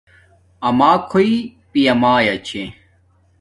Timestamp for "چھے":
2.47-2.61